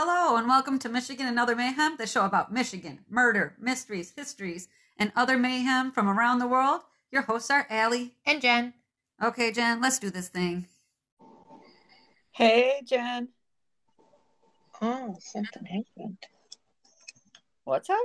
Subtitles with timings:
[0.00, 4.68] Hello, and welcome to Michigan and Other Mayhem, the show about Michigan, murder, mysteries, histories,
[4.96, 6.82] and other mayhem from around the world.
[7.10, 8.14] Your hosts are Allie.
[8.24, 8.74] And Jen.
[9.20, 10.68] Okay, Jen, let's do this thing.
[12.30, 13.30] Hey, Jen.
[14.80, 16.18] Oh, something happened.
[17.64, 17.98] What's up?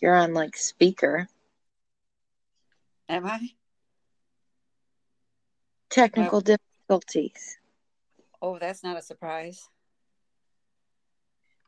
[0.00, 1.28] You're on like speaker.
[3.10, 3.50] Am I?
[5.90, 6.56] Technical oh.
[6.88, 7.58] difficulties.
[8.40, 9.68] Oh, that's not a surprise.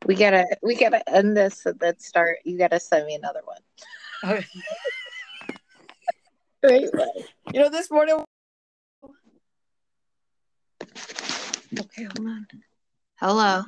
[0.06, 2.38] We gotta we gotta end this and then start.
[2.44, 3.60] You gotta send me another one.
[4.24, 4.46] Okay.
[6.62, 6.88] Right.
[7.52, 8.24] You know, this morning.
[11.78, 12.46] Okay, hold on.
[13.20, 13.62] Hello.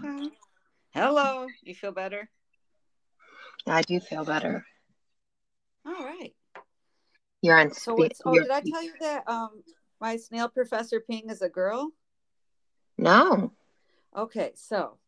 [0.90, 1.46] Hello.
[1.62, 2.28] You feel better?
[3.68, 4.66] I do feel better.
[5.86, 6.34] All right.
[7.40, 7.98] You're on So, speak.
[7.98, 9.62] what's, oh, did I tell you that um
[10.00, 11.92] my snail professor Pink is a girl?
[12.96, 13.52] No.
[14.16, 14.98] Okay, so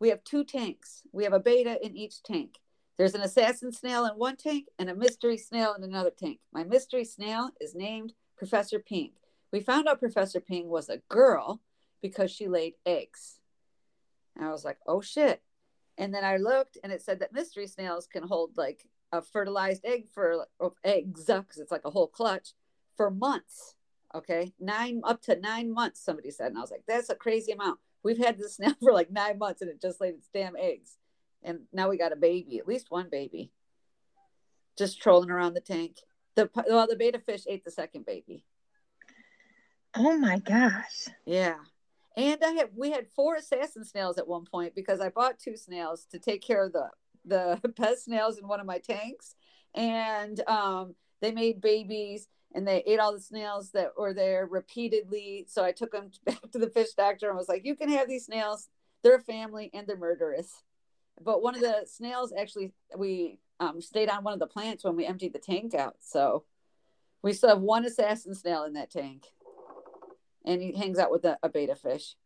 [0.00, 1.02] we have two tanks.
[1.12, 2.58] We have a betta in each tank.
[2.96, 6.40] There's an assassin snail in one tank and a mystery snail in another tank.
[6.52, 9.12] My mystery snail is named Professor Pink.
[9.52, 11.60] We found out Professor Pink was a girl
[12.02, 13.38] because she laid eggs.
[14.36, 15.42] And I was like, oh shit.
[15.98, 19.84] And then I looked and it said that mystery snails can hold like a fertilized
[19.84, 22.54] egg for oh, of eggs because it's like a whole clutch
[22.96, 23.74] for months.
[24.14, 24.54] Okay.
[24.58, 26.48] Nine up to nine months, somebody said.
[26.48, 27.80] And I was like, that's a crazy amount.
[28.02, 30.96] We've had this snail for like nine months and it just laid its damn eggs.
[31.42, 33.50] And now we got a baby, at least one baby,
[34.76, 35.96] just trolling around the tank.
[36.36, 38.44] The well, the betta fish ate the second baby.
[39.96, 41.08] Oh my gosh.
[41.24, 41.56] Yeah.
[42.16, 45.56] And I had we had four assassin snails at one point because I bought two
[45.56, 46.90] snails to take care of the
[47.24, 49.34] the pet snails in one of my tanks.
[49.74, 55.46] And um they made babies and they ate all the snails that were there repeatedly.
[55.48, 58.08] So I took them back to the fish doctor and was like, You can have
[58.08, 58.68] these snails.
[59.02, 60.62] They're a family and they're murderous.
[61.22, 64.96] But one of the snails actually we um, stayed on one of the plants when
[64.96, 65.96] we emptied the tank out.
[66.00, 66.44] So
[67.22, 69.26] we still have one assassin snail in that tank
[70.44, 72.16] and he hangs out with a, a betta fish.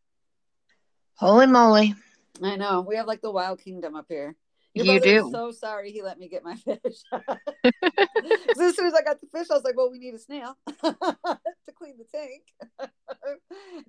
[1.16, 1.94] Holy moly.
[2.42, 2.80] I know.
[2.80, 4.36] We have like the wild kingdom up here.
[4.74, 5.28] Your You do.
[5.32, 7.02] so sorry he let me get my fish.
[7.12, 10.18] 'Cause as soon as I got the fish, I was like, "Well, we need a
[10.18, 12.42] snail to clean the tank."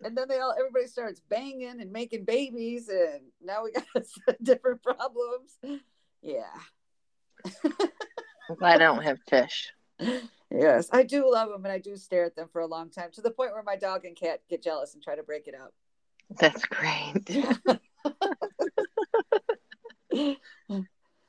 [0.03, 3.85] and then they all everybody starts banging and making babies, and now we got
[4.43, 5.57] different problems.
[6.21, 6.43] Yeah.
[8.61, 9.71] I don't have fish.
[10.51, 13.11] Yes, I do love them, and I do stare at them for a long time
[13.13, 15.55] to the point where my dog and cat get jealous and try to break it
[15.55, 15.73] up.
[16.39, 17.29] That's great.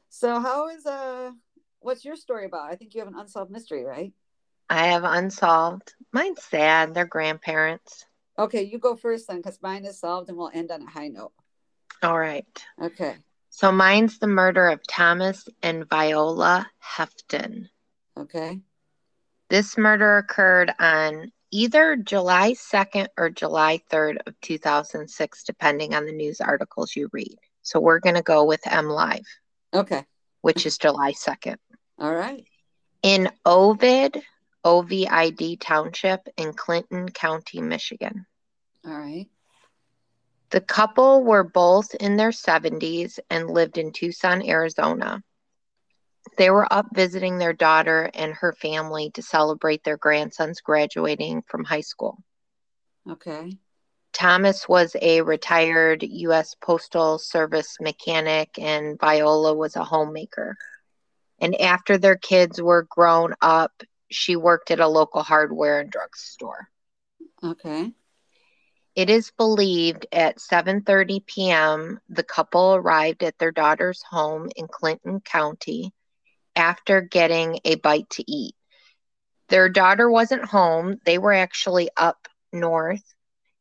[0.09, 1.31] So how is uh
[1.81, 2.71] what's your story about?
[2.71, 4.13] I think you have an unsolved mystery, right?
[4.69, 5.95] I have unsolved.
[6.13, 6.95] Mine's sad.
[6.95, 8.05] They're grandparents.
[8.39, 11.09] Okay, you go first then because mine is solved and we'll end on a high
[11.09, 11.33] note.
[12.03, 12.47] All right.
[12.83, 13.17] Okay.
[13.51, 17.69] So mine's the murder of Thomas and Viola Hefton.
[18.19, 18.61] Okay.
[19.49, 26.13] This murder occurred on either July 2nd or July 3rd of 2006, depending on the
[26.13, 27.39] news articles you read.
[27.66, 29.27] So we're going to go with MLive,
[29.75, 30.04] Okay.
[30.41, 31.56] which is July 2nd.
[31.99, 32.47] All right.
[33.03, 34.22] In Ovid,
[34.65, 38.25] OVID Township in Clinton County, Michigan.
[38.87, 39.26] All right.
[40.50, 45.21] The couple were both in their 70s and lived in Tucson, Arizona.
[46.38, 51.65] They were up visiting their daughter and her family to celebrate their grandson's graduating from
[51.65, 52.22] high school.
[53.10, 53.59] Okay.
[54.16, 56.56] Thomas was a retired U.S.
[56.62, 60.56] Postal Service mechanic, and Viola was a homemaker.
[61.38, 66.69] And after their kids were grown up, she worked at a local hardware and drugstore.
[67.44, 67.93] Okay.
[68.94, 72.00] It is believed at 7:30 p.m.
[72.09, 75.93] the couple arrived at their daughter's home in Clinton County
[76.55, 78.55] after getting a bite to eat.
[79.49, 81.03] Their daughter wasn't home.
[81.05, 83.05] They were actually up north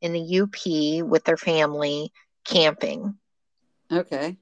[0.06, 2.14] in the UP with their family
[2.46, 3.16] camping.
[3.92, 4.38] Okay.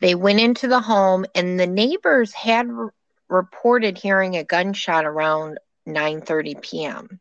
[0.00, 2.94] They went into the home and the neighbors had r-
[3.28, 7.20] reported hearing a gunshot around 9:30 p.m.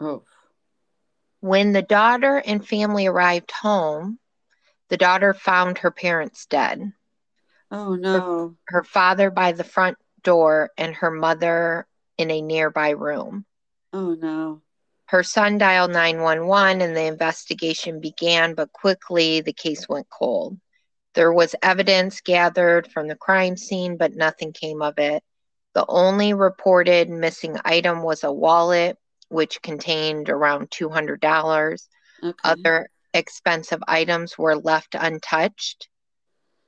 [0.00, 0.22] Oh.
[1.40, 4.18] When the daughter and family arrived home,
[4.88, 6.92] the daughter found her parents dead.
[7.70, 8.56] Oh no.
[8.66, 11.86] Her father by the front door and her mother
[12.16, 13.44] in a nearby room.
[13.92, 14.62] Oh no.
[15.06, 20.58] Her son dialed 911 and the investigation began, but quickly the case went cold.
[21.14, 25.22] There was evidence gathered from the crime scene, but nothing came of it.
[25.74, 28.96] The only reported missing item was a wallet,
[29.28, 31.88] which contained around $200.
[32.22, 32.34] Okay.
[32.42, 35.88] Other expensive items were left untouched,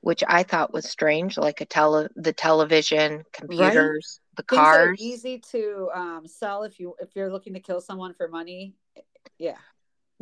[0.01, 5.01] which I thought was strange, like a tele the television, computers, the are cars.
[5.01, 8.75] easy to um, sell if you if you're looking to kill someone for money.
[9.37, 9.57] Yeah.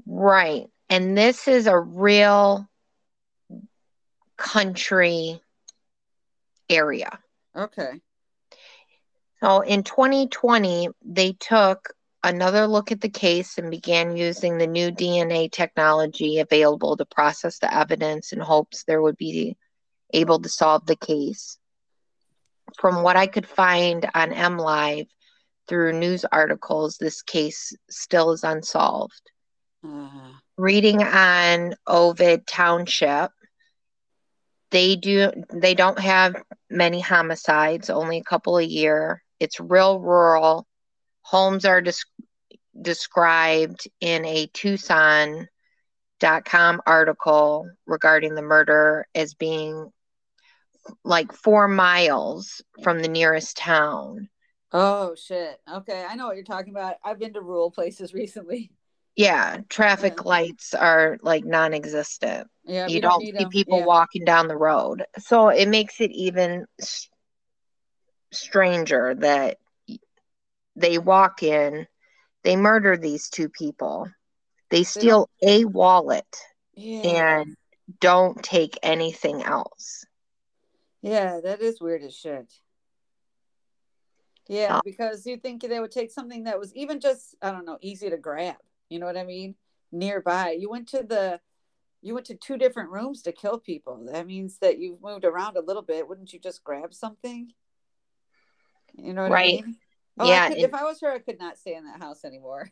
[0.06, 0.68] Right.
[0.90, 2.68] And this is a real
[4.38, 5.42] country
[6.70, 7.20] area.
[7.56, 8.02] Okay.
[9.42, 14.92] So in 2020, they took another look at the case and began using the new
[14.92, 19.56] DNA technology available to process the evidence in hopes there would be
[20.12, 21.60] able to solve the case.
[22.80, 25.08] From what I could find on MLive
[25.68, 29.32] through news articles, this case still is unsolved.
[29.86, 30.10] Uh,
[30.58, 33.32] Reading on Ovid Township,
[34.72, 36.36] they do they don't have
[36.70, 39.22] many homicides, only a couple a year.
[39.40, 40.66] It's real rural.
[41.22, 41.94] Homes are des-
[42.80, 45.50] described in a Tucson.com
[46.86, 49.92] article regarding the murder as being
[51.04, 54.30] like four miles from the nearest town.
[54.72, 55.60] oh shit.
[55.72, 56.96] Okay, I know what you're talking about.
[57.04, 58.72] I've been to rural places recently.
[59.16, 60.24] Yeah, traffic Yeah.
[60.24, 62.48] lights are like non existent.
[62.66, 63.86] Yeah, you we don't, see people Yeah.
[63.86, 65.06] walking down the road.
[65.20, 66.66] So it makes it even
[68.32, 69.58] stranger that
[70.76, 71.88] they walk in,
[72.44, 74.10] they murder these two people,
[74.70, 76.26] they steal a wallet
[76.76, 77.56] and
[78.02, 80.06] don't take anything else.
[81.06, 82.52] Yeah, that is weird as shit.
[84.48, 87.66] Yeah, Uh, because you think they would take something that was even just, I don't
[87.66, 88.58] know, easy to grab.
[88.90, 89.56] You know what I mean?
[89.92, 90.52] Nearby.
[90.52, 91.40] You went to the
[92.02, 94.06] you went to two different rooms to kill people.
[94.12, 96.08] That means that you've moved around a little bit.
[96.08, 97.52] Wouldn't you just grab something?
[98.96, 99.64] You know what Right.
[99.64, 99.78] I mean?
[100.20, 102.00] Oh, Yeah, I could, and- if I was her, I could not stay in that
[102.00, 102.72] house anymore.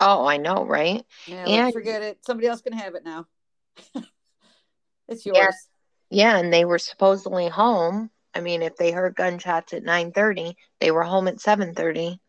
[0.00, 1.02] Oh, I know, right?
[1.26, 2.24] Yeah, And- forget it.
[2.26, 3.26] Somebody else can have it now.
[5.08, 5.54] it's yours.
[6.12, 8.10] Yeah, and they were supposedly home.
[8.34, 12.20] I mean, if they heard gunshots at 9:30, they were home at 7:30.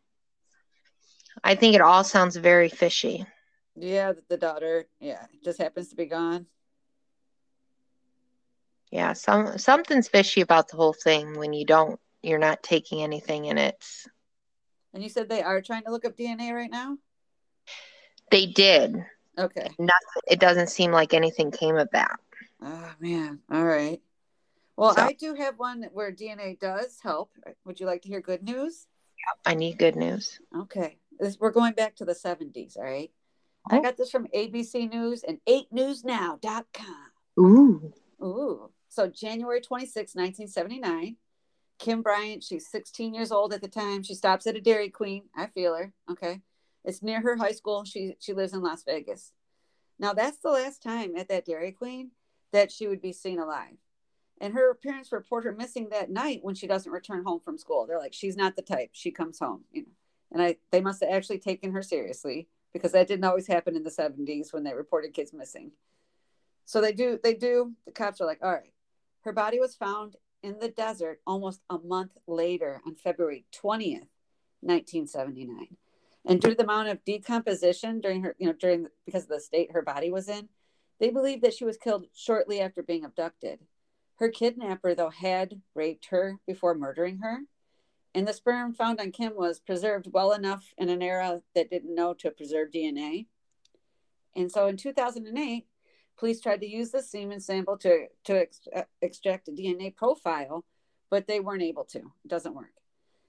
[1.43, 3.25] I think it all sounds very fishy.
[3.75, 6.45] Yeah, the, the daughter, yeah, just happens to be gone.
[8.89, 13.45] Yeah, some something's fishy about the whole thing when you don't you're not taking anything
[13.45, 13.83] in it.
[14.93, 16.97] And you said they are trying to look up DNA right now?
[18.31, 18.95] They did.
[19.37, 19.69] Okay.
[19.77, 22.17] Nothing, It doesn't seem like anything came of that.
[22.63, 23.39] Oh man.
[23.51, 24.01] All right.
[24.77, 27.31] Well, So- I do have one where DNA does help.
[27.65, 28.87] Would you like to hear good news?
[29.45, 30.39] I need good news.
[30.55, 30.97] Okay.
[31.19, 33.11] This we're going back to the 70s, all right?
[33.69, 33.81] I Oh.
[33.81, 37.11] got this from ABC News and 8newsnow.com.
[37.39, 37.93] Ooh.
[38.21, 38.71] Ooh.
[38.89, 41.17] So January 26, 1979,
[41.79, 44.03] Kim Bryant, she's 16 years old at the time.
[44.03, 45.29] She stops at a Dairy Queen.
[45.35, 45.93] I feel her.
[46.09, 46.41] Okay.
[46.83, 47.85] It's near her high school.
[47.85, 49.31] She she lives in Las Vegas.
[49.99, 52.11] Now that's the last time at that Dairy Queen
[52.53, 53.75] that she would be seen alive.
[54.39, 57.85] And her parents report her missing that night when she doesn't return home from school.
[57.85, 58.89] They're like, she's not the type.
[58.93, 59.91] She comes home, you know.
[60.31, 63.83] And I they must have actually taken her seriously because that didn't always happen in
[63.83, 65.71] the 70s when they reported kids missing.
[66.65, 68.73] So they do, they do, the cops are like, all right.
[69.21, 74.09] Her body was found in the desert almost a month later on February 20th,
[74.61, 75.77] 1979.
[76.25, 79.39] And due to the amount of decomposition during her, you know, during because of the
[79.39, 80.49] state her body was in,
[80.99, 83.59] they believe that she was killed shortly after being abducted.
[84.17, 87.39] Her kidnapper, though, had raped her before murdering her.
[88.15, 91.95] And the sperm found on Kim was preserved well enough in an era that didn't
[91.95, 93.25] know to preserve DNA.
[94.35, 95.65] And so in 2008,
[96.17, 100.63] police tried to use the semen sample to, to ex- uh, extract a DNA profile,
[101.09, 101.99] but they weren't able to.
[101.99, 102.73] It doesn't work.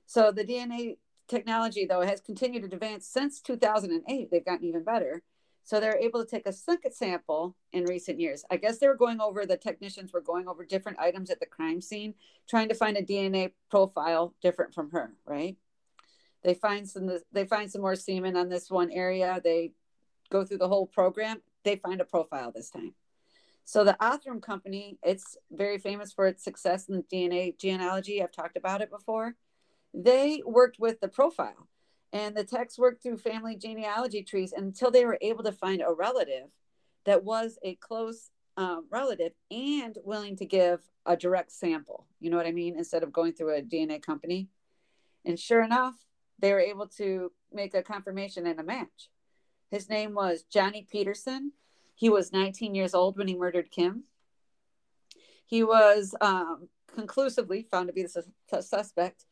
[0.07, 4.31] So the DNA technology, though, has continued to advance since 2008.
[4.31, 5.23] They've gotten even better.
[5.65, 8.45] So they're able to take a second sample in recent years.
[8.51, 11.47] I guess they were going over, the technicians were going over different items at the
[11.47, 12.15] crime scene,
[12.49, 15.57] trying to find a DNA profile different from her, right?
[16.43, 19.41] They find some they find some more semen on this one area.
[19.43, 19.73] They
[20.31, 21.41] go through the whole program.
[21.65, 22.95] They find a profile this time.
[23.65, 28.23] So the Othram company, it's very famous for its success in DNA genealogy.
[28.23, 29.37] I've talked about it before.
[29.95, 31.69] They worked with the profile
[32.15, 35.93] and the techs worked through family genealogy trees until they were able to find a
[35.93, 36.49] relative
[37.05, 42.07] that was a close um, relative and willing to give a direct sample.
[42.21, 42.79] You know what I mean?
[42.79, 44.49] Instead of going through a DNA company.
[45.25, 45.97] And sure enough,
[46.39, 49.11] they were able to make a confirmation and a match.
[49.71, 51.51] His name was Johnny Peterson.
[51.97, 54.05] He was 19 years old when he murdered Kim.
[55.47, 59.25] He was um, conclusively found to be the, su- the suspect.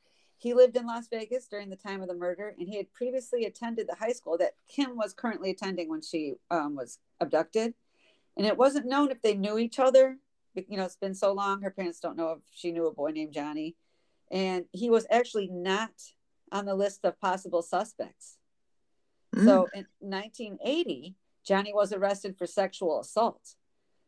[0.43, 3.45] He lived in Las Vegas during the time of the murder, and he had previously
[3.45, 7.75] attended the high school that Kim was currently attending when she um, was abducted.
[8.37, 10.19] And it wasn't known if they knew each other.
[10.57, 11.63] You know, it's been so long.
[11.63, 13.77] Her parents don't know if she knew a boy named Johnny.
[14.33, 15.93] And he was actually not
[16.51, 18.39] on the list of possible suspects.
[19.37, 19.45] Mm.
[19.45, 21.15] So in 1980,
[21.47, 23.55] Johnny was arrested for sexual assault,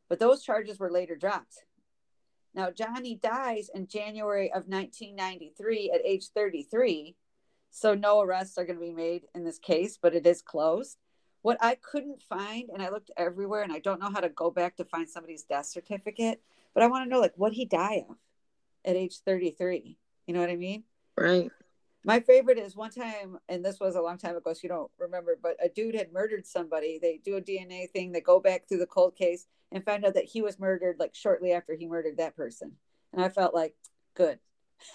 [0.08, 1.62] but those charges were later dropped.
[2.54, 7.16] Now, Johnny dies in January of 1993 at age 33.
[7.70, 10.98] So, no arrests are going to be made in this case, but it is closed.
[11.42, 14.50] What I couldn't find, and I looked everywhere, and I don't know how to go
[14.50, 16.40] back to find somebody's death certificate,
[16.72, 18.16] but I want to know, like, what he died of
[18.84, 19.98] at age 33.
[20.26, 20.84] You know what I mean?
[21.16, 21.50] Right.
[22.06, 24.90] My favorite is one time, and this was a long time ago, so you don't
[24.98, 26.98] remember, but a dude had murdered somebody.
[27.00, 30.14] They do a DNA thing, they go back through the cold case and find out
[30.14, 32.72] that he was murdered like shortly after he murdered that person.
[33.14, 33.74] And I felt like,
[34.14, 34.38] good.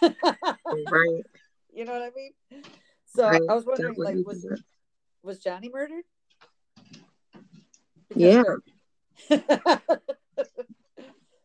[0.01, 1.24] right.
[1.72, 2.63] You know what I mean?
[3.06, 3.42] So right.
[3.48, 4.44] I was wondering, like, was
[5.22, 6.04] was Johnny murdered?
[8.10, 8.44] Because
[9.30, 9.78] yeah.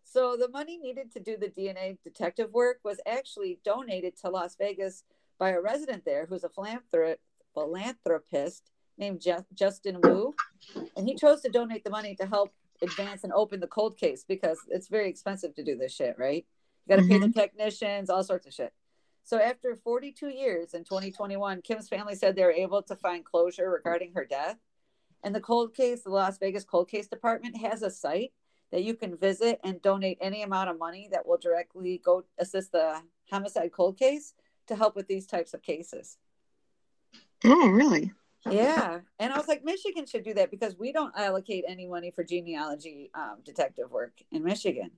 [0.04, 4.56] so the money needed to do the DNA detective work was actually donated to Las
[4.56, 5.04] Vegas
[5.38, 7.18] by a resident there who's a philanthrop-
[7.54, 10.34] philanthropist named Je- Justin Wu.
[10.96, 14.24] And he chose to donate the money to help advance and open the cold case
[14.26, 16.44] because it's very expensive to do this shit, right?
[16.86, 17.12] You got to mm-hmm.
[17.12, 17.38] pay the mm-hmm.
[17.38, 18.72] technicians, all sorts of shit.
[19.24, 23.70] So after 42 years in 2021, Kim's family said they were able to find closure
[23.70, 24.58] regarding her death.
[25.22, 28.32] And the cold case, the Las Vegas Cold Case Department has a site
[28.70, 32.72] that you can visit and donate any amount of money that will directly go assist
[32.72, 33.00] the
[33.30, 34.34] homicide cold case
[34.66, 36.18] to help with these types of cases.
[37.44, 38.12] Oh, really?
[38.50, 39.00] Yeah.
[39.18, 42.24] And I was like, Michigan should do that because we don't allocate any money for
[42.24, 44.90] genealogy um, detective work in Michigan.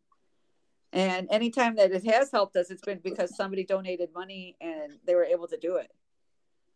[0.92, 5.14] And anytime that it has helped us, it's been because somebody donated money and they
[5.14, 5.92] were able to do it.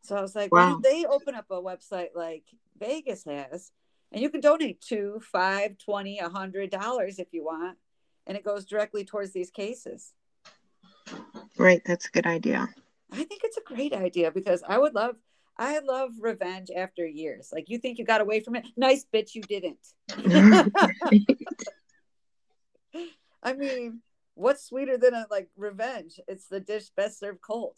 [0.03, 0.59] So I was like, wow.
[0.59, 2.45] why don't they open up a website like
[2.79, 3.73] Vegas has?
[4.13, 7.79] And you can donate two, five, twenty, a hundred dollars if you want.
[8.27, 10.13] And it goes directly towards these cases.
[11.57, 11.83] Right.
[11.85, 12.69] That's a good idea.
[13.13, 15.17] I think it's a great idea because I would love
[15.59, 17.51] I love revenge after years.
[17.53, 18.67] Like you think you got away from it.
[18.77, 19.79] Nice bitch you didn't.
[23.43, 24.01] I mean,
[24.35, 26.19] what's sweeter than a like revenge?
[26.29, 27.77] It's the dish best served cold.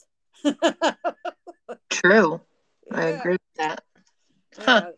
[1.91, 2.41] True.
[2.91, 2.99] Yeah.
[2.99, 3.85] I agree with that.
[4.59, 4.65] Yeah.
[4.65, 4.91] Huh.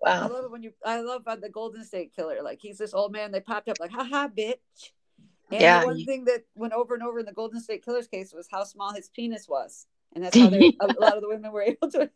[0.00, 0.22] Wow.
[0.22, 2.38] I love it when you I love uh, the Golden State Killer.
[2.42, 4.92] Like he's this old man, they popped up like, haha, bitch.
[5.52, 5.80] And yeah.
[5.80, 8.48] the one thing that went over and over in the Golden State Killer's case was
[8.50, 9.86] how small his penis was.
[10.14, 10.48] And that's how
[10.80, 12.10] a lot of the women were able to,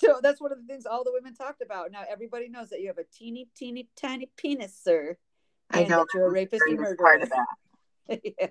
[0.00, 1.90] to that's one of the things all the women talked about.
[1.90, 5.16] Now everybody knows that you have a teeny teeny tiny penis sir.
[5.70, 5.98] I know.
[5.98, 7.46] that you're a rapist and murderer part of that.
[8.38, 8.48] Yeah.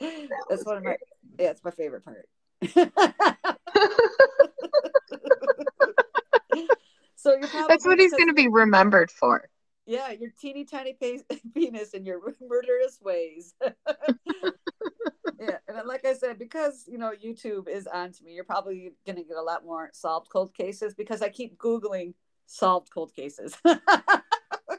[0.00, 0.96] That that's one of my
[1.38, 2.28] yeah it's my favorite part.
[7.16, 9.48] So you're that's what he's going to be remembered for
[9.86, 10.96] yeah your teeny tiny
[11.54, 13.54] penis and your murderous ways
[15.38, 18.92] yeah, and like I said, because you know YouTube is on to me, you're probably
[19.06, 22.14] going to get a lot more solved cold cases because I keep googling
[22.46, 23.56] solved cold cases.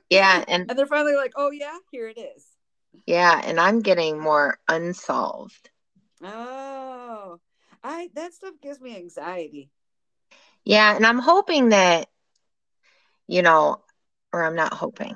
[0.10, 2.46] yeah, and and they're finally like, oh yeah, here it is.
[3.06, 5.70] Yeah, and I'm getting more unsolved.
[6.24, 7.40] Oh,
[7.84, 9.70] I that stuff gives me anxiety.
[10.64, 12.08] Yeah, and I'm hoping that,
[13.28, 13.82] you know,
[14.36, 15.16] or I'm not hoping,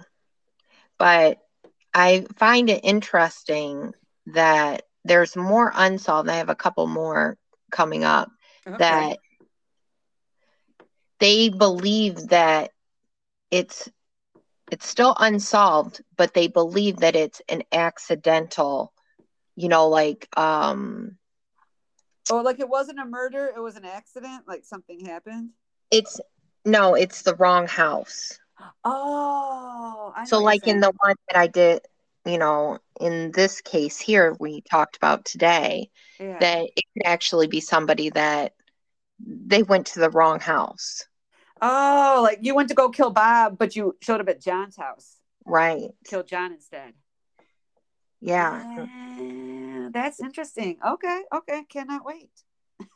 [0.97, 1.39] but
[1.93, 3.93] I find it interesting
[4.27, 6.29] that there's more unsolved.
[6.29, 7.37] I have a couple more
[7.71, 8.31] coming up
[8.67, 8.77] okay.
[8.77, 9.17] that
[11.19, 12.71] they believe that
[13.51, 13.89] it's
[14.71, 18.93] it's still unsolved, but they believe that it's an accidental,
[19.55, 21.17] you know, like um
[22.31, 25.51] Oh, like it wasn't a murder, it was an accident, like something happened.
[25.91, 26.19] It's
[26.65, 28.38] no, it's the wrong house.
[28.83, 31.81] Oh, so like in the one that I did
[32.25, 35.89] you know, in this case here we talked about today,
[36.19, 36.37] yeah.
[36.39, 38.53] that it could actually be somebody that
[39.25, 41.05] they went to the wrong house.
[41.61, 45.17] Oh, like you went to go kill Bob, but you showed up at John's house.
[45.45, 45.89] Right.
[46.07, 46.93] Kill John instead.
[48.21, 48.87] Yeah.
[49.17, 49.89] yeah.
[49.91, 50.77] That's interesting.
[50.85, 51.21] Okay.
[51.33, 51.63] Okay.
[51.69, 52.29] Cannot wait.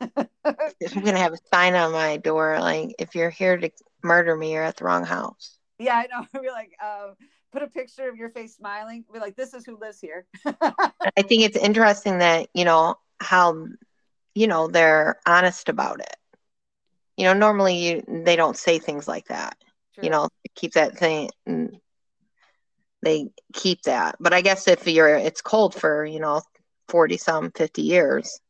[0.00, 3.70] I'm gonna have a sign on my door like if you're here to
[4.04, 5.58] murder me, you're at the wrong house.
[5.78, 6.26] Yeah, I know.
[6.40, 7.14] We're like, um,
[7.52, 11.22] put a picture of your face smiling be like this is who lives here i
[11.22, 13.68] think it's interesting that you know how
[14.34, 16.16] you know they're honest about it
[17.16, 19.56] you know normally you they don't say things like that
[19.94, 20.02] True.
[20.02, 21.30] you know keep that thing
[23.02, 26.42] they keep that but i guess if you're it's cold for you know
[26.88, 28.40] 40 some 50 years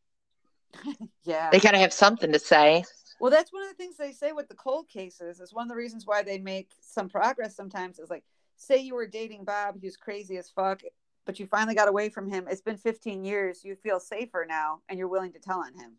[1.24, 1.50] yeah.
[1.50, 2.84] They gotta have something to say.
[3.20, 5.40] Well, that's one of the things they say with the cold cases.
[5.40, 7.98] Is one of the reasons why they make some progress sometimes.
[7.98, 8.24] Is like,
[8.56, 10.82] say you were dating Bob, who's crazy as fuck,
[11.26, 12.46] but you finally got away from him.
[12.48, 13.64] It's been 15 years.
[13.64, 15.92] You feel safer now, and you're willing to tell on him.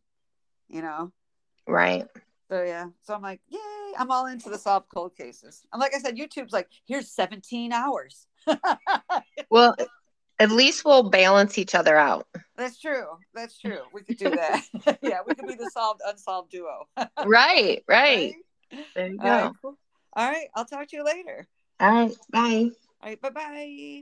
[0.70, 1.12] You know.
[1.68, 2.06] Right.
[2.50, 2.88] So yeah.
[3.02, 3.60] So I'm like, yay!
[3.98, 5.64] I'm all into the solved cold cases.
[5.74, 8.28] And like I said, YouTube's like, here's 17 hours.
[9.50, 9.76] Well,
[10.40, 12.28] at least we'll balance each other out.
[12.58, 13.06] That's true.
[13.34, 13.80] That's true.
[13.94, 14.64] We could do that.
[15.02, 16.88] yeah, we could be the solved unsolved duo.
[17.26, 18.34] Right, right.
[18.96, 19.56] There you All right, go.
[19.62, 19.78] cool.
[20.16, 20.48] All right.
[20.56, 21.48] I'll talk to you later.
[21.80, 22.16] All right.
[22.30, 22.70] Bye.
[23.02, 23.22] All right.
[23.22, 24.02] Bye bye.